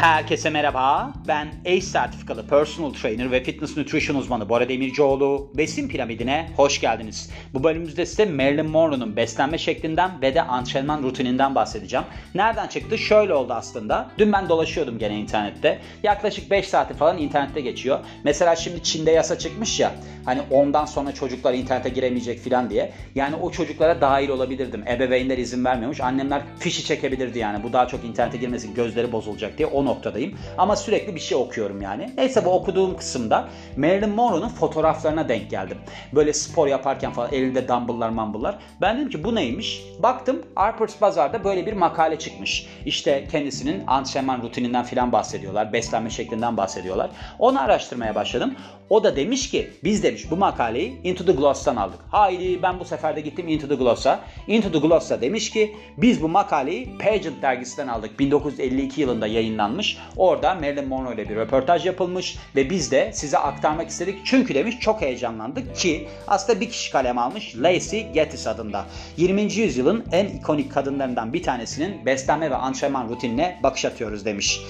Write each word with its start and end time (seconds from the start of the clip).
Herkese 0.00 0.50
merhaba. 0.50 1.12
Ben 1.28 1.48
ACE 1.66 1.80
sertifikalı 1.80 2.46
personal 2.46 2.92
trainer 2.92 3.30
ve 3.30 3.42
fitness 3.42 3.76
nutrition 3.76 4.16
uzmanı 4.16 4.48
Bora 4.48 4.68
Demircioğlu. 4.68 5.52
Besin 5.54 5.88
piramidine 5.88 6.50
hoş 6.56 6.80
geldiniz. 6.80 7.30
Bu 7.54 7.64
bölümümüzde 7.64 8.06
size 8.06 8.26
Marilyn 8.26 8.66
Monroe'nun 8.66 9.16
beslenme 9.16 9.58
şeklinden 9.58 10.22
ve 10.22 10.34
de 10.34 10.42
antrenman 10.42 11.02
rutininden 11.02 11.54
bahsedeceğim. 11.54 12.06
Nereden 12.34 12.66
çıktı? 12.66 12.98
Şöyle 12.98 13.34
oldu 13.34 13.52
aslında. 13.52 14.10
Dün 14.18 14.32
ben 14.32 14.48
dolaşıyordum 14.48 14.98
gene 14.98 15.20
internette. 15.20 15.78
Yaklaşık 16.02 16.50
5 16.50 16.68
saati 16.68 16.94
falan 16.94 17.18
internette 17.18 17.60
geçiyor. 17.60 17.98
Mesela 18.24 18.56
şimdi 18.56 18.82
Çin'de 18.82 19.10
yasa 19.10 19.38
çıkmış 19.38 19.80
ya. 19.80 19.92
Hani 20.24 20.40
ondan 20.50 20.84
sonra 20.84 21.12
çocuklar 21.12 21.54
internete 21.54 21.88
giremeyecek 21.88 22.40
falan 22.44 22.70
diye. 22.70 22.92
Yani 23.14 23.36
o 23.36 23.50
çocuklara 23.50 24.00
dahil 24.00 24.28
olabilirdim. 24.28 24.84
Ebeveynler 24.88 25.38
izin 25.38 25.64
vermiyormuş. 25.64 26.00
Annemler 26.00 26.42
fişi 26.58 26.84
çekebilirdi 26.84 27.38
yani. 27.38 27.62
Bu 27.62 27.72
daha 27.72 27.88
çok 27.88 28.04
internete 28.04 28.38
girmesin 28.38 28.74
gözleri 28.74 29.12
bozulacak 29.12 29.58
diye 29.58 29.68
o 29.68 29.89
noktadayım. 29.90 30.38
Ama 30.58 30.76
sürekli 30.76 31.14
bir 31.14 31.20
şey 31.20 31.38
okuyorum 31.38 31.82
yani. 31.82 32.10
Neyse 32.16 32.44
bu 32.44 32.50
okuduğum 32.50 32.96
kısımda 32.96 33.48
Marilyn 33.76 34.10
Monroe'nun 34.10 34.48
fotoğraflarına 34.48 35.28
denk 35.28 35.50
geldim. 35.50 35.78
Böyle 36.12 36.32
spor 36.32 36.66
yaparken 36.66 37.12
falan 37.12 37.32
elinde 37.32 37.68
dumbbell'lar 37.68 38.08
mambullar. 38.08 38.58
Ben 38.80 38.96
dedim 38.96 39.10
ki 39.10 39.24
bu 39.24 39.34
neymiş? 39.34 39.82
Baktım 39.98 40.42
Harper's 40.54 41.00
Bazaar'da 41.00 41.44
böyle 41.44 41.66
bir 41.66 41.72
makale 41.72 42.18
çıkmış. 42.18 42.66
İşte 42.86 43.26
kendisinin 43.32 43.82
antrenman 43.86 44.42
rutininden 44.42 44.84
filan 44.84 45.12
bahsediyorlar. 45.12 45.72
Beslenme 45.72 46.10
şeklinden 46.10 46.56
bahsediyorlar. 46.56 47.10
Onu 47.38 47.62
araştırmaya 47.62 48.14
başladım. 48.14 48.54
O 48.90 49.04
da 49.04 49.16
demiş 49.16 49.50
ki 49.50 49.70
biz 49.84 50.02
demiş 50.02 50.30
bu 50.30 50.36
makaleyi 50.36 51.00
Into 51.04 51.24
the 51.24 51.32
Gloss'tan 51.32 51.76
aldık. 51.76 51.98
Haydi 52.10 52.62
ben 52.62 52.80
bu 52.80 52.84
sefer 52.84 53.16
de 53.16 53.20
gittim 53.20 53.48
Into 53.48 53.68
the 53.68 53.74
Gloss'a. 53.74 54.20
Into 54.46 54.72
the 54.72 54.78
Gloss'a 54.78 55.20
demiş 55.20 55.50
ki 55.50 55.76
biz 55.96 56.22
bu 56.22 56.28
makaleyi 56.28 56.98
Pageant 56.98 57.42
dergisinden 57.42 57.88
aldık. 57.88 58.18
1952 58.18 59.00
yılında 59.00 59.26
yayınlanmış. 59.26 59.79
Orada 60.16 60.54
Marilyn 60.54 60.88
Monroe 60.88 61.14
ile 61.14 61.28
bir 61.28 61.36
röportaj 61.36 61.86
yapılmış 61.86 62.38
ve 62.56 62.70
biz 62.70 62.90
de 62.90 63.10
size 63.14 63.38
aktarmak 63.38 63.88
istedik. 63.88 64.18
Çünkü 64.24 64.54
demiş 64.54 64.80
çok 64.80 65.00
heyecanlandık 65.00 65.76
ki 65.76 66.08
aslında 66.28 66.60
bir 66.60 66.70
kişi 66.70 66.92
kalem 66.92 67.18
almış 67.18 67.56
Lacey 67.56 68.12
Gettis 68.12 68.46
adında. 68.46 68.84
20. 69.16 69.42
yüzyılın 69.42 70.04
en 70.12 70.26
ikonik 70.26 70.72
kadınlarından 70.72 71.32
bir 71.32 71.42
tanesinin 71.42 72.06
beslenme 72.06 72.50
ve 72.50 72.56
antrenman 72.56 73.08
rutinine 73.08 73.60
bakış 73.62 73.84
atıyoruz 73.84 74.24
demiş. 74.24 74.60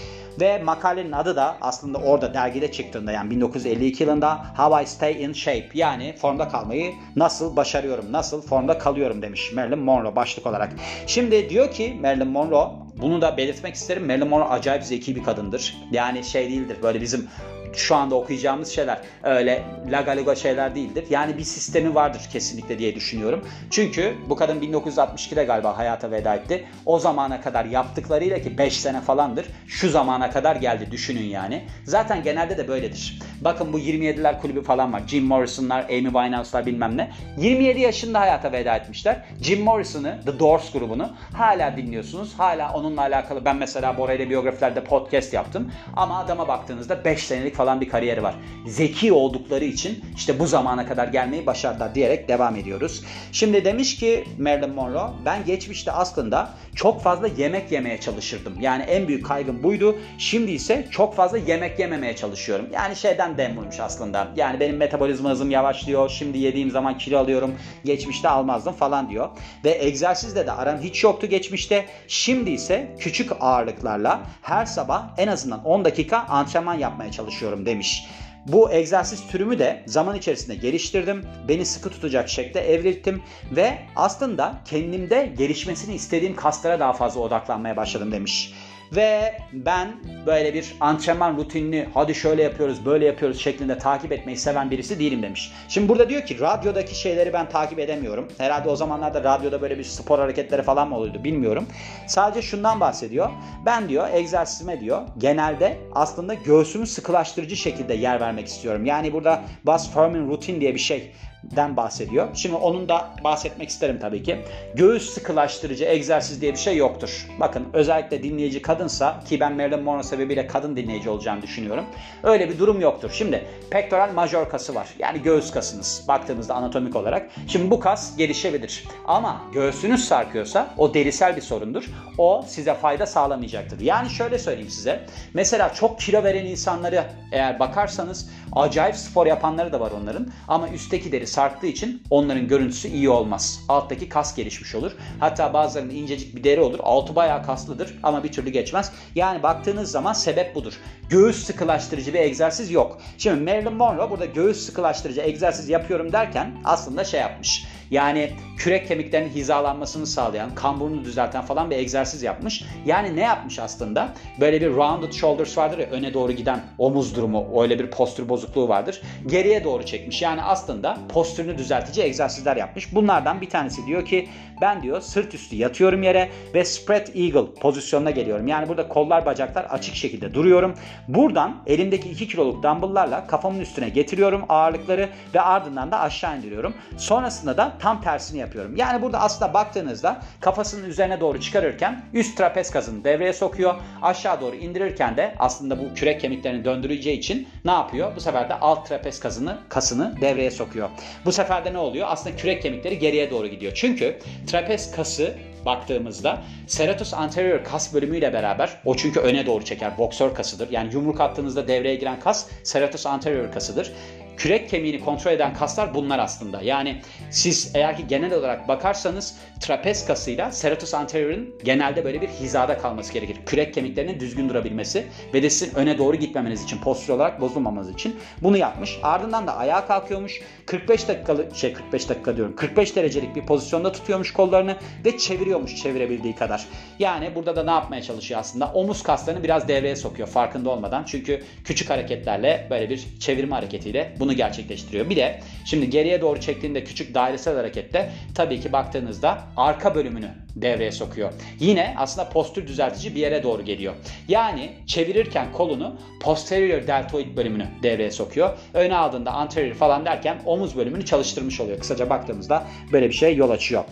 Ve 0.41 0.63
makalenin 0.63 1.13
adı 1.13 1.37
da 1.37 1.57
aslında 1.61 1.99
orada 1.99 2.35
dergide 2.35 2.73
çıktığında 2.73 3.13
yani 3.13 3.31
1952 3.31 4.03
yılında 4.03 4.45
How 4.57 4.83
I 4.83 4.87
Stay 4.87 5.25
in 5.25 5.33
Shape 5.33 5.69
yani 5.75 6.15
formda 6.21 6.49
kalmayı 6.49 6.93
nasıl 7.17 7.57
başarıyorum, 7.57 8.13
nasıl 8.13 8.43
formda 8.43 8.79
kalıyorum 8.79 9.23
demiş 9.23 9.53
Marilyn 9.55 9.79
Monroe 9.79 10.17
başlık 10.17 10.47
olarak. 10.47 10.73
Şimdi 11.07 11.51
diyor 11.51 11.71
ki 11.71 11.99
Marilyn 12.01 12.29
Monroe 12.29 12.69
bunu 13.03 13.23
da 13.23 13.37
belirtmek 13.37 13.75
isterim. 13.75 14.07
Marilyn 14.07 14.29
Monroe 14.29 14.49
acayip 14.49 14.85
zeki 14.85 15.17
bir 15.17 15.23
kadındır. 15.23 15.77
Yani 15.91 16.25
şey 16.25 16.49
değildir 16.49 16.77
böyle 16.83 17.01
bizim 17.01 17.29
şu 17.73 17.97
anda 17.97 18.15
okuyacağımız 18.15 18.69
şeyler 18.69 19.01
öyle 19.23 19.63
lagaligo 19.91 20.37
şeyler 20.37 20.75
değildir. 20.75 21.05
Yani 21.11 21.39
bir 21.39 21.45
sistemi 21.45 21.95
vardır 21.95 22.29
kesinlikle 22.33 22.79
diye 22.79 22.95
düşünüyorum. 22.95 23.45
Çünkü 23.71 24.15
bu 24.29 24.37
kadın 24.37 24.61
1962'de 24.61 25.45
galiba 25.45 25.79
hayata 25.79 26.11
veda 26.11 26.35
etti. 26.35 26.65
O 26.87 26.99
zamana 26.99 27.41
kadar 27.41 27.65
yaptıklarıyla 27.65 28.39
ki 28.39 28.59
5 28.59 28.81
sene 28.81 29.01
falandır 29.01 29.47
şu 29.67 29.91
zamana 29.91 30.31
kadar 30.31 30.57
geldi 30.57 30.91
düşünün 30.91 31.25
yani. 31.25 31.65
Zaten 31.85 32.23
genelde 32.23 32.59
de 32.59 32.69
böyledir. 32.69 33.19
Bakın 33.41 33.73
bu 33.73 33.79
27'ler 33.79 34.41
kulübü 34.41 34.63
falan 34.63 34.93
var. 34.93 35.03
Jim 35.07 35.25
Morrison'lar, 35.25 35.85
Amy 35.85 36.05
Winehouse'lar 36.05 36.67
bilmem 36.67 36.97
ne. 36.97 37.11
27 37.39 37.81
yaşında 37.81 38.21
hayata 38.21 38.53
veda 38.53 38.77
etmişler. 38.77 39.25
Jim 39.43 39.63
Morrison'ı, 39.63 40.21
The 40.27 40.39
Doors 40.39 40.73
grubunu 40.73 41.11
hala 41.33 41.77
dinliyorsunuz. 41.77 42.35
Hala 42.39 42.73
onunla 42.73 43.01
alakalı 43.01 43.45
ben 43.45 43.57
mesela 43.57 43.99
Bora 43.99 44.13
ile 44.13 44.31
biyografilerde 44.31 44.85
podcast 44.85 45.33
yaptım. 45.33 45.73
Ama 45.97 46.19
adama 46.19 46.49
baktığınızda 46.49 47.05
5 47.05 47.23
senelik 47.27 47.60
falan 47.61 47.81
bir 47.81 47.89
kariyeri 47.89 48.23
var. 48.23 48.35
Zeki 48.67 49.13
oldukları 49.13 49.65
için 49.65 50.05
işte 50.17 50.39
bu 50.39 50.47
zamana 50.47 50.87
kadar 50.87 51.09
gelmeyi 51.09 51.47
başardılar 51.47 51.95
diyerek 51.95 52.29
devam 52.29 52.57
ediyoruz. 52.57 53.05
Şimdi 53.33 53.65
demiş 53.65 53.97
ki 53.97 54.25
Marilyn 54.39 54.71
Monroe 54.71 55.11
ben 55.25 55.45
geçmişte 55.45 55.93
aslında 55.93 56.51
çok 56.75 57.03
fazla 57.03 57.27
yemek 57.27 57.73
yemeye 57.73 58.01
çalışırdım. 58.01 58.61
Yani 58.61 58.83
en 58.83 59.09
büyük 59.09 59.27
kaygım 59.27 59.63
buydu. 59.63 59.99
Şimdi 60.19 60.51
ise 60.51 60.87
çok 60.91 61.15
fazla 61.15 61.39
yemek 61.39 61.79
yememeye 61.79 62.17
çalışıyorum. 62.17 62.67
Yani 62.73 62.97
şeyden 62.97 63.39
dem 63.39 63.57
vurmuş 63.57 63.81
aslında. 63.81 64.29
Yani 64.37 64.61
benim 64.61 64.77
metabolizma 64.77 65.31
hızım 65.31 65.51
yavaşlıyor. 65.51 66.11
Şimdi 66.11 66.39
yediğim 66.39 66.71
zaman 66.71 66.99
kilo 66.99 67.19
alıyorum. 67.19 67.55
Geçmişte 67.85 68.29
almazdım 68.29 68.73
falan 68.73 69.11
diyor. 69.11 69.29
Ve 69.65 69.85
egzersizde 69.85 70.47
de 70.47 70.53
aram 70.53 70.79
hiç 70.79 71.05
yoktu 71.05 71.27
geçmişte. 71.27 71.87
Şimdi 72.09 72.51
ise 72.51 72.97
küçük 72.99 73.33
ağırlıklarla 73.41 74.21
her 74.43 74.67
sabah 74.67 75.05
en 75.19 75.29
azından 75.29 75.65
10 75.65 75.85
dakika 75.85 76.19
antrenman 76.19 76.75
yapmaya 76.75 77.11
çalışıyorum 77.13 77.50
demiş. 77.67 78.07
Bu 78.47 78.73
egzersiz 78.73 79.27
türümü 79.27 79.59
de 79.59 79.83
zaman 79.87 80.17
içerisinde 80.17 80.55
geliştirdim. 80.55 81.25
Beni 81.49 81.67
sıkı 81.67 81.91
tutacak 81.91 82.29
şekilde 82.29 82.75
evrilttim 82.75 83.23
ve 83.51 83.79
aslında 83.97 84.61
kendimde 84.65 85.33
gelişmesini 85.39 85.95
istediğim 85.95 86.37
kaslara 86.37 86.81
daha 86.81 86.93
fazla 86.93 87.21
odaklanmaya 87.21 87.77
başladım 87.77 88.13
demiş. 88.13 88.55
Ve 88.93 89.35
ben 89.53 89.89
böyle 90.27 90.55
bir 90.55 90.75
antrenman 90.81 91.37
rutinini 91.37 91.89
hadi 91.95 92.15
şöyle 92.15 92.43
yapıyoruz 92.43 92.87
böyle 92.87 93.07
yapıyoruz 93.07 93.41
şeklinde 93.41 93.79
takip 93.79 94.13
etmeyi 94.13 94.39
seven 94.39 94.71
birisi 94.71 94.99
değilim 94.99 95.23
demiş. 95.23 95.53
Şimdi 95.69 95.89
burada 95.89 96.09
diyor 96.09 96.27
ki 96.27 96.41
radyodaki 96.41 97.01
şeyleri 97.01 97.33
ben 97.33 97.49
takip 97.49 97.79
edemiyorum. 97.79 98.29
Herhalde 98.39 98.69
o 98.69 98.77
zamanlarda 98.77 99.25
radyoda 99.25 99.63
böyle 99.63 99.79
bir 99.79 99.85
spor 99.85 100.19
hareketleri 100.19 100.63
falan 100.63 100.89
mı 100.89 100.97
oluyordu 100.97 101.25
bilmiyorum. 101.25 101.67
Sadece 102.07 102.43
şundan 102.43 102.81
bahsediyor. 102.81 103.31
Ben 103.67 103.89
diyor 103.89 104.09
egzersizime 104.13 104.81
diyor 104.81 105.03
genelde 105.19 105.79
aslında 105.93 106.35
göğsümü 106.35 106.87
sıkılaştırıcı 106.87 107.57
şekilde 107.57 107.95
yer 107.95 108.21
vermek 108.21 108.47
istiyorum. 108.47 108.85
Yani 108.85 109.13
burada 109.13 109.43
Bas 109.65 109.95
Fermin 109.95 110.29
rutin 110.29 110.61
diye 110.61 110.75
bir 110.75 110.81
şey 110.81 111.13
den 111.45 111.77
bahsediyor. 111.77 112.29
Şimdi 112.35 112.57
onun 112.57 112.89
da 112.89 113.11
bahsetmek 113.25 113.69
isterim 113.69 113.99
tabii 114.01 114.23
ki. 114.23 114.39
Göğüs 114.75 115.11
sıkılaştırıcı 115.11 115.85
egzersiz 115.85 116.41
diye 116.41 116.53
bir 116.53 116.59
şey 116.59 116.77
yoktur. 116.77 117.27
Bakın 117.41 117.67
özellikle 117.73 118.23
dinleyici 118.23 118.63
kadınsa 118.63 119.21
ki 119.29 119.41
ben 119.41 119.57
Marilyn 119.57 119.83
Monroe 119.83 120.03
sebebiyle 120.03 120.47
kadın 120.47 120.77
dinleyici 120.77 121.11
olacağını 121.11 121.43
düşünüyorum. 121.43 121.85
Öyle 122.23 122.49
bir 122.49 122.59
durum 122.59 122.81
yoktur. 122.81 123.11
Şimdi 123.15 123.45
pektoral 123.71 124.13
major 124.13 124.49
kası 124.49 124.75
var. 124.75 124.89
Yani 124.99 125.23
göğüs 125.23 125.51
kasınız 125.51 126.05
baktığımızda 126.09 126.55
anatomik 126.55 126.97
olarak. 126.97 127.31
Şimdi 127.49 127.71
bu 127.71 127.81
kas 127.81 128.17
gelişebilir. 128.17 128.85
Ama 129.07 129.43
göğsünüz 129.53 130.05
sarkıyorsa 130.05 130.75
o 130.77 130.95
derisel 130.95 131.37
bir 131.37 131.43
sorundur. 131.43 131.85
O 132.19 132.45
size 132.47 132.75
fayda 132.75 133.07
sağlamayacaktır. 133.07 133.81
Yani 133.81 134.11
şöyle 134.11 134.39
söyleyeyim 134.39 134.71
size. 134.71 135.07
Mesela 135.35 135.75
çok 135.75 136.01
kilo 136.01 136.25
veren 136.25 136.45
insanları 136.45 137.05
eğer 137.33 137.59
bakarsanız 137.59 138.31
acayip 138.53 138.97
spor 138.97 139.27
yapanları 139.27 139.73
da 139.73 139.81
var 139.81 139.93
onların. 140.03 140.29
Ama 140.49 140.69
üstteki 140.69 141.13
deri 141.13 141.27
sarktığı 141.31 141.67
için 141.67 142.03
onların 142.11 142.49
görüntüsü 142.49 142.89
iyi 142.89 143.11
olmaz. 143.11 143.65
Alttaki 143.69 144.09
kas 144.09 144.37
gelişmiş 144.37 144.75
olur. 144.75 144.93
Hatta 145.21 145.53
bazılarının 145.53 145.95
incecik 145.95 146.37
bir 146.37 146.45
deri 146.45 146.61
olur. 146.61 146.79
Altı 146.83 147.17
bayağı 147.17 147.43
kaslıdır 147.43 147.99
ama 148.03 148.25
bir 148.25 148.33
türlü 148.33 148.51
geçmez. 148.51 148.93
Yani 149.15 149.43
baktığınız 149.43 149.91
zaman 149.91 150.13
sebep 150.13 150.55
budur. 150.55 150.75
Göğüs 151.09 151.45
sıkılaştırıcı 151.45 152.15
bir 152.15 152.19
egzersiz 152.19 152.71
yok. 152.71 152.99
Şimdi 153.19 153.51
Marilyn 153.51 153.75
Monroe 153.75 154.11
burada 154.11 154.25
göğüs 154.25 154.67
sıkılaştırıcı 154.67 155.21
egzersiz 155.21 155.69
yapıyorum 155.69 156.13
derken 156.13 156.53
aslında 156.65 157.05
şey 157.05 157.21
yapmış. 157.21 157.65
Yani 157.91 158.33
kürek 158.61 158.89
kemiklerinin 158.89 159.31
hizalanmasını 159.31 160.07
sağlayan, 160.07 160.55
kamburunu 160.55 161.05
düzelten 161.05 161.43
falan 161.43 161.71
bir 161.71 161.77
egzersiz 161.77 162.23
yapmış. 162.23 162.65
Yani 162.87 163.17
ne 163.17 163.21
yapmış 163.21 163.59
aslında? 163.59 164.09
Böyle 164.41 164.61
bir 164.61 164.71
rounded 164.75 165.13
shoulders 165.13 165.59
vardır 165.59 165.79
ya 165.79 165.87
öne 165.87 166.15
doğru 166.15 166.33
giden 166.33 166.61
omuz 166.79 167.17
durumu, 167.17 167.63
öyle 167.63 167.79
bir 167.79 167.91
postür 167.91 168.29
bozukluğu 168.29 168.69
vardır. 168.69 169.03
Geriye 169.27 169.65
doğru 169.65 169.87
çekmiş. 169.87 170.23
Yani 170.23 170.43
aslında 170.43 170.99
postürünü 171.09 171.59
düzeltici 171.59 172.07
egzersizler 172.07 172.57
yapmış. 172.57 172.95
Bunlardan 172.95 173.41
bir 173.41 173.51
tanesi 173.51 173.87
diyor 173.87 174.05
ki 174.05 174.29
ben 174.61 174.83
diyor 174.83 175.01
sırt 175.01 175.35
üstü 175.35 175.57
yatıyorum 175.57 176.03
yere 176.03 176.31
ve 176.55 176.65
spread 176.65 177.07
eagle 177.15 177.55
pozisyonuna 177.61 178.11
geliyorum. 178.11 178.47
Yani 178.47 178.69
burada 178.69 178.89
kollar 178.89 179.27
bacaklar 179.27 179.65
açık 179.65 179.95
şekilde 179.95 180.35
duruyorum. 180.35 180.75
Buradan 181.09 181.57
elimdeki 181.67 182.11
2 182.11 182.29
kiloluk 182.29 182.63
dumbbell'larla 182.63 183.27
kafamın 183.27 183.61
üstüne 183.61 183.89
getiriyorum 183.89 184.45
ağırlıkları 184.49 185.09
ve 185.35 185.41
ardından 185.41 185.91
da 185.91 186.01
aşağı 186.01 186.39
indiriyorum. 186.39 186.75
Sonrasında 186.97 187.57
da 187.57 187.73
tam 187.79 188.03
tersini 188.03 188.39
yapıyorum. 188.39 188.50
Yani 188.77 189.03
burada 189.03 189.21
aslında 189.21 189.55
baktığınızda 189.55 190.21
kafasının 190.41 190.89
üzerine 190.89 191.21
doğru 191.21 191.41
çıkarırken 191.41 192.05
üst 192.15 192.39
trapez 192.39 192.71
kasını 192.71 193.05
devreye 193.05 193.33
sokuyor. 193.33 193.75
Aşağı 194.03 194.41
doğru 194.41 194.57
indirirken 194.57 195.17
de 195.17 195.35
aslında 195.39 195.79
bu 195.79 195.95
kürek 195.95 196.21
kemiklerini 196.21 196.65
döndüreceği 196.65 197.19
için 197.19 197.49
ne 197.65 197.71
yapıyor? 197.71 198.17
Bu 198.17 198.21
sefer 198.21 198.49
de 198.49 198.55
alt 198.55 198.89
trapez 198.89 199.21
kasını, 199.21 199.59
kasını 199.69 200.15
devreye 200.21 200.51
sokuyor. 200.51 200.89
Bu 201.25 201.33
sefer 201.33 201.65
de 201.65 201.73
ne 201.73 201.79
oluyor? 201.79 202.07
Aslında 202.11 202.37
kürek 202.37 202.63
kemikleri 202.63 202.99
geriye 202.99 203.31
doğru 203.31 203.47
gidiyor. 203.47 203.73
Çünkü 203.75 204.19
trapez 204.47 204.93
kası 204.93 205.35
baktığımızda 205.67 206.43
serratus 206.67 207.15
anterior 207.15 207.65
kas 207.65 207.95
bölümüyle 207.95 208.33
beraber 208.33 208.81
o 208.85 208.97
çünkü 208.97 209.21
öne 209.21 209.47
doğru 209.47 209.65
çeker 209.65 209.99
boksör 209.99 210.35
kasıdır. 210.35 210.69
Yani 210.71 210.95
yumruk 210.95 211.21
attığınızda 211.21 211.69
devreye 211.69 211.95
giren 211.95 212.21
kas 212.21 212.47
serratus 212.65 213.07
anterior 213.07 213.53
kasıdır 213.53 213.93
kürek 214.41 214.69
kemiğini 214.69 215.01
kontrol 215.01 215.33
eden 215.33 215.55
kaslar 215.55 215.95
bunlar 215.95 216.19
aslında. 216.19 216.63
Yani 216.63 217.01
siz 217.31 217.73
eğer 217.75 217.97
ki 217.97 218.07
genel 218.09 218.35
olarak 218.35 218.69
bakarsanız 218.69 219.37
trapez 219.61 220.07
kasıyla 220.07 220.53
serratus 220.53 220.95
anterior'ın 220.95 221.55
genelde 221.65 222.05
böyle 222.05 222.21
bir 222.21 222.29
hizada 222.29 222.79
kalması 222.79 223.13
gerekir. 223.13 223.37
Kürek 223.47 223.75
kemiklerinin 223.75 224.21
düzgün 224.21 224.49
durabilmesi 224.49 225.07
ve 225.35 225.43
de 225.43 225.51
sizin 225.51 225.75
öne 225.75 225.99
doğru 225.99 226.17
gitmemeniz 226.17 226.65
için, 226.65 226.79
postür 226.79 227.13
olarak 227.13 227.41
bozulmamanız 227.41 227.91
için 227.91 228.17
bunu 228.43 228.57
yapmış. 228.57 228.99
Ardından 229.03 229.47
da 229.47 229.57
ayağa 229.57 229.87
kalkıyormuş. 229.87 230.41
45 230.67 231.09
dakikalı 231.09 231.47
şey 231.55 231.73
45 231.73 232.09
dakika 232.09 232.37
diyorum. 232.37 232.57
45 232.57 232.97
derecelik 232.97 233.37
bir 233.37 233.43
pozisyonda 233.43 233.93
tutuyormuş 233.93 234.33
kollarını 234.33 234.77
ve 235.05 235.19
çeviriyormuş 235.19 235.77
çevirebildiği 235.77 236.35
kadar. 236.35 236.67
Yani 236.99 237.35
burada 237.35 237.57
da 237.57 237.65
ne 237.65 237.71
yapmaya 237.71 238.03
çalışıyor 238.03 238.41
aslında? 238.41 238.73
Omuz 238.73 239.03
kaslarını 239.03 239.43
biraz 239.43 239.69
devreye 239.69 239.97
sokuyor 239.97 240.29
farkında 240.29 240.71
olmadan. 240.71 241.05
Çünkü 241.05 241.43
küçük 241.65 241.91
hareketlerle 241.91 242.67
böyle 242.71 242.91
bir 242.91 243.07
çevirme 243.21 243.55
hareketiyle 243.55 244.15
bunu 244.21 244.30
gerçekleştiriyor. 244.33 245.11
Bir 245.11 245.17
de 245.17 245.41
şimdi 245.65 245.91
geriye 245.91 246.21
doğru 246.21 246.41
çektiğinde 246.41 246.85
küçük 246.85 247.15
dairesel 247.15 247.57
harekette 247.57 248.11
tabii 248.35 248.61
ki 248.61 248.73
baktığınızda 248.73 249.45
arka 249.57 249.95
bölümünü 249.95 250.31
devreye 250.57 250.93
sokuyor. 250.93 251.33
Yine 251.61 251.95
aslında 251.99 252.29
postür 252.29 252.67
düzeltici 252.67 253.15
bir 253.15 253.21
yere 253.21 253.43
doğru 253.43 253.65
geliyor. 253.65 253.95
Yani 254.29 254.71
çevirirken 254.87 255.53
kolunu 255.53 255.97
posterior 256.21 256.87
deltoid 256.87 257.37
bölümünü 257.37 257.67
devreye 257.83 258.11
sokuyor. 258.11 258.59
Öne 258.75 258.97
aldığında 258.97 259.33
anterior 259.33 259.75
falan 259.75 260.05
derken 260.05 260.39
omuz 260.47 260.77
bölümünü 260.77 261.05
çalıştırmış 261.05 261.61
oluyor. 261.61 261.79
Kısaca 261.79 262.11
baktığımızda 262.11 262.67
böyle 262.93 263.09
bir 263.09 263.15
şey 263.15 263.37
yol 263.37 263.51
açıyor. 263.51 263.85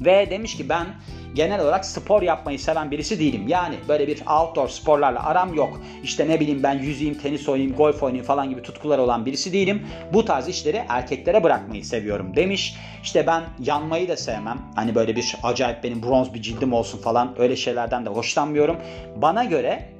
Ve 0.00 0.30
demiş 0.30 0.56
ki 0.56 0.68
ben 0.68 0.86
genel 1.34 1.60
olarak 1.60 1.84
spor 1.84 2.22
yapmayı 2.22 2.58
seven 2.58 2.90
birisi 2.90 3.20
değilim. 3.20 3.48
Yani 3.48 3.74
böyle 3.88 4.06
bir 4.06 4.20
outdoor 4.20 4.68
sporlarla 4.68 5.26
aram 5.26 5.54
yok. 5.54 5.80
İşte 6.02 6.28
ne 6.28 6.40
bileyim 6.40 6.62
ben 6.62 6.78
yüzeyim, 6.78 7.14
tenis 7.14 7.48
oynayayım, 7.48 7.76
golf 7.76 8.02
oynayayım 8.02 8.26
falan 8.26 8.50
gibi 8.50 8.62
tutkuları 8.62 9.02
olan 9.02 9.26
birisi 9.26 9.52
değilim. 9.52 9.86
Bu 10.12 10.24
tarz 10.24 10.48
işleri 10.48 10.84
erkeklere 10.88 11.44
bırakmayı 11.44 11.84
seviyorum 11.84 12.36
demiş. 12.36 12.76
İşte 13.02 13.26
ben 13.26 13.42
yanmayı 13.58 14.08
da 14.08 14.16
sevmem. 14.16 14.58
Hani 14.74 14.94
böyle 14.94 15.16
bir 15.16 15.36
acayip 15.42 15.84
benim 15.84 16.02
bronz 16.02 16.34
bir 16.34 16.42
cildim 16.42 16.72
olsun 16.72 16.98
falan 16.98 17.34
öyle 17.38 17.56
şeylerden 17.56 18.06
de 18.06 18.10
hoşlanmıyorum. 18.10 18.76
Bana 19.16 19.44
göre 19.44 19.99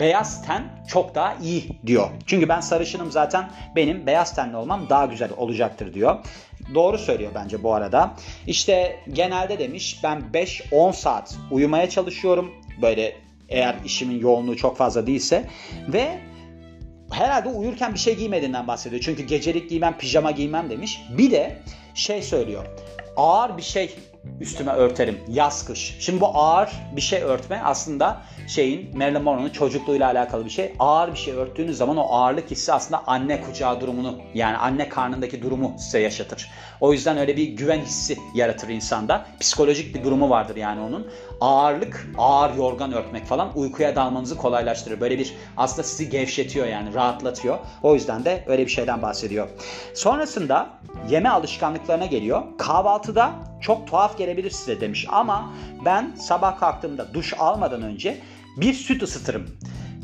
beyaz 0.00 0.46
ten 0.46 0.64
çok 0.88 1.14
daha 1.14 1.34
iyi 1.34 1.68
diyor. 1.86 2.08
Çünkü 2.26 2.48
ben 2.48 2.60
sarışınım 2.60 3.10
zaten 3.10 3.50
benim 3.76 4.06
beyaz 4.06 4.34
tenli 4.34 4.56
olmam 4.56 4.86
daha 4.88 5.06
güzel 5.06 5.30
olacaktır 5.36 5.94
diyor. 5.94 6.16
Doğru 6.74 6.98
söylüyor 6.98 7.30
bence 7.34 7.62
bu 7.62 7.74
arada. 7.74 8.14
İşte 8.46 9.00
genelde 9.12 9.58
demiş 9.58 10.00
ben 10.04 10.22
5-10 10.34 10.92
saat 10.92 11.36
uyumaya 11.50 11.90
çalışıyorum. 11.90 12.52
Böyle 12.82 13.16
eğer 13.48 13.74
işimin 13.84 14.20
yoğunluğu 14.20 14.56
çok 14.56 14.76
fazla 14.76 15.06
değilse 15.06 15.44
ve 15.88 16.18
herhalde 17.10 17.48
uyurken 17.48 17.94
bir 17.94 17.98
şey 17.98 18.16
giymediğinden 18.16 18.66
bahsediyor. 18.66 19.02
Çünkü 19.02 19.22
gecelik 19.22 19.70
giymem, 19.70 19.98
pijama 19.98 20.30
giymem 20.30 20.70
demiş. 20.70 21.02
Bir 21.18 21.30
de 21.30 21.62
şey 21.94 22.22
söylüyor. 22.22 22.66
Ağır 23.16 23.56
bir 23.56 23.62
şey 23.62 23.96
üstüme 24.40 24.72
örterim 24.72 25.18
yaz 25.28 25.64
kış. 25.64 25.96
Şimdi 26.00 26.20
bu 26.20 26.26
ağır 26.26 26.70
bir 26.96 27.00
şey 27.00 27.22
örtme 27.22 27.62
aslında 27.64 28.20
şeyin 28.48 28.98
Marilyn 28.98 29.22
Monroe'nun 29.22 29.50
çocukluğuyla 29.50 30.06
alakalı 30.06 30.44
bir 30.44 30.50
şey. 30.50 30.74
Ağır 30.78 31.12
bir 31.12 31.18
şey 31.18 31.34
örttüğünüz 31.34 31.76
zaman 31.76 31.96
o 31.96 32.14
ağırlık 32.14 32.50
hissi 32.50 32.72
aslında 32.72 33.02
anne 33.06 33.40
kucağı 33.40 33.80
durumunu 33.80 34.18
yani 34.34 34.56
anne 34.56 34.88
karnındaki 34.88 35.42
durumu 35.42 35.74
size 35.78 36.00
yaşatır. 36.00 36.50
O 36.80 36.92
yüzden 36.92 37.18
öyle 37.18 37.36
bir 37.36 37.48
güven 37.48 37.80
hissi 37.80 38.16
yaratır 38.34 38.68
insanda. 38.68 39.26
Psikolojik 39.40 39.94
bir 39.94 40.04
durumu 40.04 40.30
vardır 40.30 40.56
yani 40.56 40.80
onun. 40.80 41.06
Ağırlık, 41.40 42.10
ağır 42.18 42.54
yorgan 42.54 42.92
örtmek 42.92 43.26
falan 43.26 43.58
uykuya 43.58 43.96
dalmanızı 43.96 44.36
kolaylaştırır. 44.36 45.00
Böyle 45.00 45.18
bir 45.18 45.34
aslında 45.56 45.82
sizi 45.82 46.10
gevşetiyor 46.10 46.66
yani 46.66 46.94
rahatlatıyor. 46.94 47.58
O 47.82 47.94
yüzden 47.94 48.24
de 48.24 48.44
öyle 48.46 48.66
bir 48.66 48.70
şeyden 48.70 49.02
bahsediyor. 49.02 49.48
Sonrasında 49.94 50.68
yeme 51.10 51.28
alışkanlıklarına 51.28 52.06
geliyor. 52.06 52.42
Kahvaltıda 52.58 53.49
çok 53.60 53.86
tuhaf 53.86 54.18
gelebilir 54.18 54.50
size 54.50 54.80
demiş 54.80 55.06
ama 55.10 55.52
ben 55.84 56.12
sabah 56.16 56.60
kalktığımda 56.60 57.14
duş 57.14 57.34
almadan 57.38 57.82
önce 57.82 58.20
bir 58.56 58.74
süt 58.74 59.02
ısıtırım. 59.02 59.46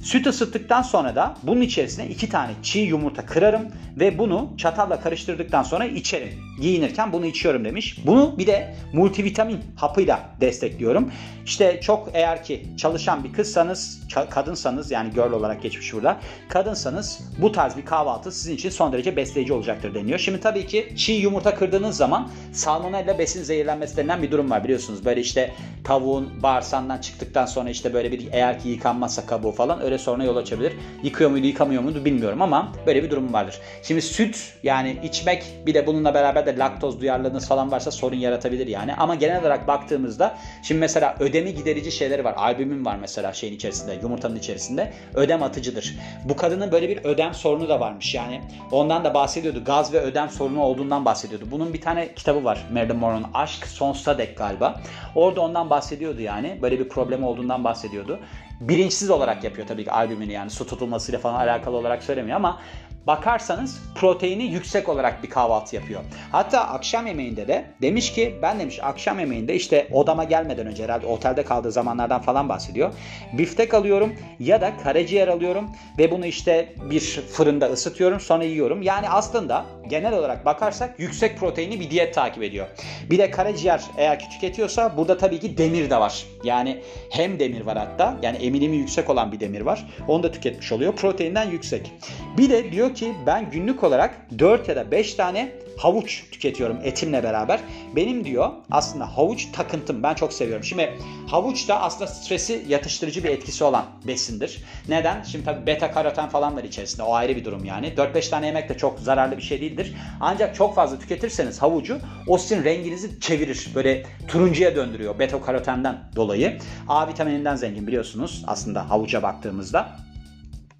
Süt 0.02 0.26
ısıttıktan 0.26 0.82
sonra 0.82 1.16
da 1.16 1.34
bunun 1.42 1.60
içerisine 1.60 2.06
iki 2.06 2.28
tane 2.28 2.52
çiğ 2.62 2.78
yumurta 2.78 3.26
kırarım 3.26 3.62
ve 3.96 4.18
bunu 4.18 4.52
çatalla 4.56 5.00
karıştırdıktan 5.00 5.62
sonra 5.62 5.84
içerim. 5.84 6.28
Giyinirken 6.60 7.12
bunu 7.12 7.26
içiyorum 7.26 7.64
demiş. 7.64 7.98
Bunu 8.06 8.34
bir 8.38 8.46
de 8.46 8.74
multivitamin 8.92 9.58
hapıyla 9.76 10.20
destekliyorum. 10.40 11.12
İşte 11.44 11.80
çok 11.80 12.10
eğer 12.12 12.44
ki 12.44 12.66
çalışan 12.76 13.24
bir 13.24 13.32
kızsanız, 13.32 14.02
kadınsanız 14.30 14.90
yani 14.90 15.10
girl 15.10 15.32
olarak 15.32 15.62
geçmiş 15.62 15.92
burada. 15.94 16.16
Kadınsanız 16.48 17.20
bu 17.38 17.52
tarz 17.52 17.76
bir 17.76 17.84
kahvaltı 17.84 18.32
sizin 18.32 18.54
için 18.54 18.70
son 18.70 18.92
derece 18.92 19.16
besleyici 19.16 19.52
olacaktır 19.52 19.94
deniyor. 19.94 20.18
Şimdi 20.18 20.40
tabii 20.40 20.66
ki 20.66 20.92
çiğ 20.96 21.12
yumurta 21.12 21.54
kırdığınız 21.54 21.96
zaman 21.96 22.30
salmonella 22.52 23.18
besin 23.18 23.42
zehirlenmesi 23.42 23.96
denilen 23.96 24.22
bir 24.22 24.30
durum 24.30 24.50
var 24.50 24.64
biliyorsunuz. 24.64 25.04
Böyle 25.04 25.20
işte 25.20 25.54
tavuğun 25.84 26.42
bağırsağından 26.42 26.98
çıktıktan 26.98 27.46
sonra 27.46 27.70
işte 27.70 27.94
böyle 27.94 28.12
bir 28.12 28.28
eğer 28.32 28.60
ki 28.60 28.68
yıkanmazsa 28.68 29.26
kabuğu 29.26 29.52
falan 29.52 29.82
öyle 29.82 29.95
soruna 29.98 30.24
yol 30.24 30.36
açabilir. 30.36 30.72
Yıkıyor 31.02 31.30
muydu 31.30 31.46
yıkamıyor 31.46 31.82
muydu 31.82 32.04
bilmiyorum 32.04 32.42
ama 32.42 32.72
böyle 32.86 33.02
bir 33.02 33.10
durum 33.10 33.32
vardır. 33.32 33.58
Şimdi 33.82 34.02
süt 34.02 34.54
yani 34.62 34.96
içmek 35.02 35.44
bir 35.66 35.74
de 35.74 35.86
bununla 35.86 36.14
beraber 36.14 36.46
de 36.46 36.58
laktoz 36.58 37.00
duyarlılığınız 37.00 37.48
falan 37.48 37.70
varsa 37.70 37.90
sorun 37.90 38.16
yaratabilir 38.16 38.66
yani. 38.66 38.94
Ama 38.94 39.14
genel 39.14 39.40
olarak 39.40 39.68
baktığımızda 39.68 40.38
şimdi 40.62 40.80
mesela 40.80 41.16
ödemi 41.20 41.54
giderici 41.54 41.92
şeyleri 41.92 42.24
var. 42.24 42.34
Albümün 42.36 42.84
var 42.84 42.96
mesela 43.00 43.32
şeyin 43.32 43.54
içerisinde 43.54 43.98
yumurtanın 44.02 44.36
içerisinde. 44.36 44.92
Ödem 45.14 45.42
atıcıdır. 45.42 45.94
Bu 46.24 46.36
kadının 46.36 46.72
böyle 46.72 46.88
bir 46.88 47.04
ödem 47.04 47.34
sorunu 47.34 47.68
da 47.68 47.80
varmış 47.80 48.14
yani. 48.14 48.40
Ondan 48.72 49.04
da 49.04 49.14
bahsediyordu. 49.14 49.64
Gaz 49.64 49.92
ve 49.92 50.00
ödem 50.00 50.30
sorunu 50.30 50.60
olduğundan 50.62 51.04
bahsediyordu. 51.04 51.44
Bunun 51.50 51.72
bir 51.74 51.80
tane 51.80 52.14
kitabı 52.14 52.44
var 52.44 52.66
Marilyn 52.72 52.96
Monroe'nun. 52.96 53.26
Aşk 53.34 53.66
Sonsuza 53.66 54.18
Dek 54.18 54.38
galiba. 54.38 54.80
Orada 55.14 55.40
ondan 55.40 55.70
bahsediyordu 55.70 56.20
yani. 56.20 56.58
Böyle 56.62 56.78
bir 56.78 56.88
problem 56.88 57.24
olduğundan 57.24 57.64
bahsediyordu 57.64 58.20
bilinçsiz 58.60 59.10
olarak 59.10 59.44
yapıyor 59.44 59.66
tabii 59.66 59.84
ki 59.84 59.92
albümünü 59.92 60.32
yani 60.32 60.50
su 60.50 60.66
tutulmasıyla 60.66 61.18
falan 61.18 61.34
alakalı 61.40 61.76
olarak 61.76 62.02
söylemiyor 62.02 62.36
ama 62.36 62.60
bakarsanız 63.06 63.82
proteini 63.94 64.44
yüksek 64.44 64.88
olarak 64.88 65.22
bir 65.22 65.30
kahvaltı 65.30 65.76
yapıyor. 65.76 66.00
Hatta 66.32 66.60
akşam 66.60 67.06
yemeğinde 67.06 67.48
de 67.48 67.64
demiş 67.82 68.12
ki 68.12 68.38
ben 68.42 68.60
demiş 68.60 68.78
akşam 68.82 69.18
yemeğinde 69.18 69.54
işte 69.54 69.88
odama 69.92 70.24
gelmeden 70.24 70.66
önce 70.66 70.84
herhalde 70.84 71.06
otelde 71.06 71.44
kaldığı 71.44 71.72
zamanlardan 71.72 72.22
falan 72.22 72.48
bahsediyor. 72.48 72.94
Biftek 73.32 73.74
alıyorum 73.74 74.14
ya 74.38 74.60
da 74.60 74.76
karaciğer 74.76 75.28
alıyorum 75.28 75.70
ve 75.98 76.10
bunu 76.10 76.26
işte 76.26 76.74
bir 76.90 77.00
fırında 77.32 77.66
ısıtıyorum 77.66 78.20
sonra 78.20 78.44
yiyorum. 78.44 78.82
Yani 78.82 79.08
aslında 79.08 79.64
genel 79.88 80.12
olarak 80.12 80.44
bakarsak 80.44 81.00
yüksek 81.00 81.38
proteinli 81.38 81.80
bir 81.80 81.90
diyet 81.90 82.14
takip 82.14 82.42
ediyor. 82.42 82.66
Bir 83.10 83.18
de 83.18 83.30
karaciğer 83.30 83.82
eğer 83.96 84.18
ki 84.18 84.28
tüketiyorsa 84.28 84.96
burada 84.96 85.16
tabii 85.16 85.40
ki 85.40 85.58
demir 85.58 85.90
de 85.90 85.96
var. 85.96 86.24
Yani 86.44 86.82
hem 87.10 87.38
demir 87.38 87.60
var 87.60 87.78
hatta 87.78 88.16
yani 88.22 88.36
eminimi 88.36 88.76
yüksek 88.76 89.10
olan 89.10 89.32
bir 89.32 89.40
demir 89.40 89.60
var. 89.60 89.86
Onu 90.08 90.22
da 90.22 90.32
tüketmiş 90.32 90.72
oluyor. 90.72 90.92
Proteinden 90.96 91.50
yüksek. 91.50 91.92
Bir 92.38 92.50
de 92.50 92.72
diyor 92.72 92.94
ki 92.96 93.14
ben 93.26 93.50
günlük 93.50 93.84
olarak 93.84 94.38
4 94.38 94.68
ya 94.68 94.76
da 94.76 94.90
5 94.90 95.14
tane 95.14 95.52
havuç 95.76 96.24
tüketiyorum 96.30 96.78
etimle 96.82 97.22
beraber. 97.22 97.60
Benim 97.96 98.24
diyor 98.24 98.50
aslında 98.70 99.16
havuç 99.16 99.46
takıntım. 99.52 100.02
Ben 100.02 100.14
çok 100.14 100.32
seviyorum. 100.32 100.64
Şimdi 100.64 100.92
havuç 101.26 101.68
da 101.68 101.80
aslında 101.80 102.06
stresi 102.06 102.64
yatıştırıcı 102.68 103.24
bir 103.24 103.28
etkisi 103.28 103.64
olan 103.64 103.84
besindir. 104.06 104.64
Neden? 104.88 105.22
Şimdi 105.22 105.44
tabii 105.44 105.66
beta 105.66 105.92
karoten 105.92 106.28
falan 106.28 106.56
var 106.56 106.64
içerisinde. 106.64 107.02
O 107.02 107.14
ayrı 107.14 107.36
bir 107.36 107.44
durum 107.44 107.64
yani. 107.64 107.86
4-5 107.86 108.30
tane 108.30 108.46
yemek 108.46 108.68
de 108.68 108.76
çok 108.76 109.00
zararlı 109.00 109.36
bir 109.36 109.42
şey 109.42 109.60
değildir. 109.60 109.94
Ancak 110.20 110.54
çok 110.54 110.74
fazla 110.74 110.98
tüketirseniz 110.98 111.62
havucu 111.62 111.98
o 112.26 112.38
sizin 112.38 112.64
renginizi 112.64 113.20
çevirir. 113.20 113.68
Böyle 113.74 114.02
turuncuya 114.28 114.76
döndürüyor 114.76 115.18
beta 115.18 115.42
karotenden 115.42 115.98
dolayı. 116.16 116.58
A 116.88 117.08
vitamininden 117.08 117.56
zengin 117.56 117.86
biliyorsunuz 117.86 118.44
aslında 118.46 118.90
havuca 118.90 119.22
baktığımızda. 119.22 119.96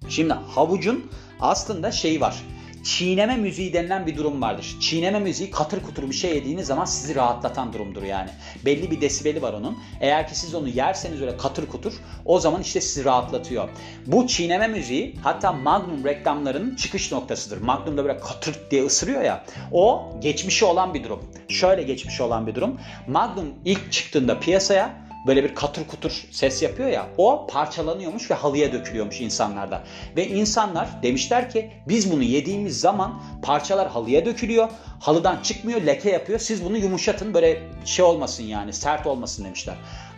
Şimdi 0.09 0.33
havucun 0.33 1.11
aslında 1.39 1.91
şeyi 1.91 2.21
var 2.21 2.43
çiğneme 2.87 3.35
müziği 3.35 3.73
denilen 3.73 4.07
bir 4.07 4.17
durum 4.17 4.41
vardır. 4.41 4.77
Çiğneme 4.79 5.19
müziği 5.19 5.51
katır 5.51 5.81
kutur 5.81 6.09
bir 6.09 6.13
şey 6.13 6.35
yediğiniz 6.35 6.67
zaman 6.67 6.85
sizi 6.85 7.15
rahatlatan 7.15 7.73
durumdur 7.73 8.03
yani. 8.03 8.29
Belli 8.65 8.91
bir 8.91 9.01
desibeli 9.01 9.41
var 9.41 9.53
onun. 9.53 9.77
Eğer 10.01 10.27
ki 10.27 10.39
siz 10.39 10.55
onu 10.55 10.67
yerseniz 10.67 11.21
öyle 11.21 11.37
katır 11.37 11.67
kutur 11.67 11.93
o 12.25 12.39
zaman 12.39 12.61
işte 12.61 12.81
sizi 12.81 13.05
rahatlatıyor. 13.05 13.69
Bu 14.05 14.27
çiğneme 14.27 14.67
müziği 14.67 15.15
hatta 15.23 15.51
Magnum 15.51 16.05
reklamlarının 16.05 16.75
çıkış 16.75 17.11
noktasıdır. 17.11 17.61
Magnum 17.61 17.97
da 17.97 18.03
böyle 18.05 18.19
katır 18.19 18.55
diye 18.71 18.85
ısırıyor 18.85 19.21
ya. 19.21 19.45
O 19.71 20.09
geçmişi 20.21 20.65
olan 20.65 20.93
bir 20.93 21.03
durum. 21.03 21.23
Şöyle 21.49 21.83
geçmişi 21.83 22.23
olan 22.23 22.47
bir 22.47 22.55
durum. 22.55 22.79
Magnum 23.07 23.53
ilk 23.65 23.91
çıktığında 23.91 24.39
piyasaya 24.39 25.06
böyle 25.27 25.43
bir 25.43 25.55
katır 25.55 25.87
kutur 25.87 26.27
ses 26.31 26.61
yapıyor 26.61 26.89
ya 26.89 27.07
o 27.17 27.47
parçalanıyormuş 27.47 28.31
ve 28.31 28.35
halıya 28.35 28.73
dökülüyormuş 28.73 29.21
insanlarda. 29.21 29.83
Ve 30.15 30.27
insanlar 30.27 31.03
demişler 31.03 31.49
ki 31.49 31.71
biz 31.87 32.11
bunu 32.11 32.23
yediğimiz 32.23 32.79
zaman 32.79 33.21
parçalar 33.41 33.87
halıya 33.87 34.25
dökülüyor. 34.25 34.69
Halıdan 34.99 35.41
çıkmıyor 35.41 35.81
leke 35.81 36.09
yapıyor. 36.09 36.39
Siz 36.39 36.65
bunu 36.65 36.77
yumuşatın 36.77 37.33
böyle 37.33 37.63
şey 37.85 38.05
olmasın 38.05 38.43
yani 38.43 38.73
sert 38.73 39.07
olmasın 39.07 39.45
demişler. 39.45 39.75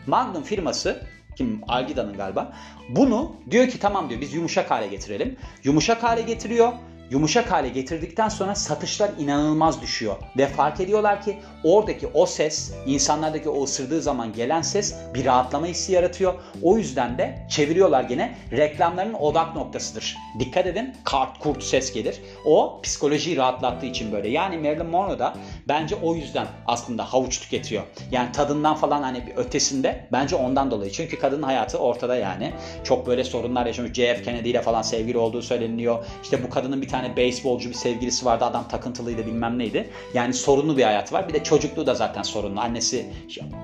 Magnum 0.07 0.43
firması 0.43 1.01
kim 1.35 1.61
Algida'nın 1.67 2.17
galiba. 2.17 2.53
Bunu 2.89 3.35
diyor 3.51 3.67
ki 3.67 3.79
tamam 3.79 4.09
diyor 4.09 4.21
biz 4.21 4.33
yumuşak 4.33 4.71
hale 4.71 4.87
getirelim. 4.87 5.37
Yumuşak 5.63 6.03
hale 6.03 6.21
getiriyor 6.21 6.73
yumuşak 7.09 7.51
hale 7.51 7.69
getirdikten 7.69 8.29
sonra 8.29 8.55
satışlar 8.55 9.09
inanılmaz 9.19 9.81
düşüyor. 9.81 10.15
Ve 10.37 10.47
fark 10.47 10.79
ediyorlar 10.79 11.21
ki 11.21 11.37
oradaki 11.63 12.07
o 12.13 12.25
ses, 12.25 12.73
insanlardaki 12.85 13.49
o 13.49 13.63
ısırdığı 13.63 14.01
zaman 14.01 14.33
gelen 14.33 14.61
ses 14.61 14.95
bir 15.13 15.25
rahatlama 15.25 15.65
hissi 15.65 15.91
yaratıyor. 15.91 16.33
O 16.61 16.77
yüzden 16.77 17.17
de 17.17 17.45
çeviriyorlar 17.49 18.03
gene 18.03 18.35
reklamların 18.51 19.13
odak 19.13 19.55
noktasıdır. 19.55 20.17
Dikkat 20.39 20.65
edin 20.65 20.95
kart 21.03 21.39
kurt 21.39 21.63
ses 21.63 21.93
gelir. 21.93 22.21
O 22.45 22.79
psikolojiyi 22.83 23.37
rahatlattığı 23.37 23.85
için 23.85 24.11
böyle. 24.11 24.29
Yani 24.29 24.57
Marilyn 24.57 24.85
Monroe 24.85 25.19
da 25.19 25.33
bence 25.67 25.95
o 25.95 26.15
yüzden 26.15 26.47
aslında 26.67 27.13
havuç 27.13 27.39
tüketiyor. 27.39 27.83
Yani 28.11 28.31
tadından 28.31 28.75
falan 28.75 29.03
hani 29.03 29.27
bir 29.27 29.35
ötesinde 29.35 30.07
bence 30.11 30.35
ondan 30.35 30.71
dolayı. 30.71 30.91
Çünkü 30.91 31.19
kadının 31.19 31.43
hayatı 31.43 31.77
ortada 31.77 32.15
yani. 32.15 32.53
Çok 32.83 33.07
böyle 33.07 33.23
sorunlar 33.23 33.65
yaşamış. 33.65 33.93
JF 33.93 34.23
Kennedy 34.25 34.49
ile 34.49 34.61
falan 34.61 34.81
sevgili 34.81 35.17
olduğu 35.17 35.41
söyleniyor. 35.41 36.05
İşte 36.23 36.43
bu 36.43 36.49
kadının 36.49 36.81
bir 36.81 36.87
tane 36.87 36.99
beyzbolcu 37.15 37.70
bir 37.70 37.74
sevgilisi 37.74 38.25
vardı. 38.25 38.46
Adam 38.46 38.68
takıntılıydı 38.68 39.25
bilmem 39.25 39.60
neydi. 39.60 39.89
Yani 40.13 40.34
sorunlu 40.34 40.77
bir 40.77 40.84
hayat 40.84 41.13
var. 41.13 41.29
Bir 41.29 41.34
de 41.34 41.44
çocukluğu 41.44 41.88
da 41.88 41.96
zaten 41.96 42.22
sorunlu. 42.22 42.60
Annesi 42.62 43.06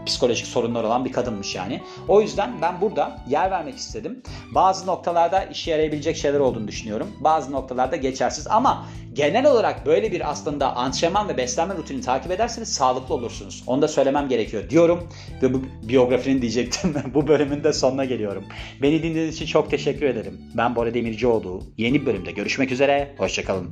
psikolojik 0.06 0.48
sorunlar 0.48 0.84
olan 0.84 1.06
bir 1.06 1.12
kadınmış 1.12 1.56
yani. 1.56 1.82
O 2.08 2.22
yüzden 2.22 2.62
ben 2.62 2.82
burada 2.82 3.18
yer 3.30 3.52
vermek 3.52 3.76
istedim. 3.76 4.24
Bazı 4.56 4.88
noktalarda 4.88 5.44
işe 5.44 5.72
yarayabilecek 5.72 6.18
şeyler 6.18 6.40
olduğunu 6.40 6.68
düşünüyorum. 6.68 7.08
Bazı 7.20 7.52
noktalarda 7.52 7.96
geçersiz 7.96 8.48
ama 8.48 8.86
genel 9.16 9.46
olarak 9.46 9.86
böyle 9.86 10.12
bir 10.12 10.30
aslında 10.30 10.76
antrenman 10.76 11.30
ve 11.30 11.38
beslenme 11.38 11.76
rutini 11.76 12.02
takip 12.02 12.32
ederseniz 12.32 12.74
sağlıklı 12.74 13.16
olursunuz. 13.16 13.64
Onu 13.68 13.82
da 13.82 13.88
söylemem 13.88 14.30
gerekiyor 14.30 14.70
diyorum 14.70 15.10
ve 15.42 15.54
bu 15.54 15.62
biyografinin 15.84 16.42
diyecektim. 16.42 16.96
bu 17.14 17.28
bölümün 17.28 17.64
de 17.64 17.74
sonuna 17.74 18.06
geliyorum. 18.06 18.44
Beni 18.82 19.04
dinlediğiniz 19.04 19.36
için 19.36 19.46
çok 19.46 19.72
teşekkür 19.72 20.06
ederim. 20.06 20.42
Ben 20.54 20.76
Bora 20.76 20.94
Demircioğlu. 20.94 21.64
Yeni 21.78 22.02
bir 22.02 22.06
bölümde 22.06 22.32
görüşmek 22.32 22.72
üzere. 22.72 23.16
Hoşçakalın. 23.26 23.72